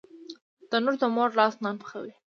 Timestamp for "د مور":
1.01-1.29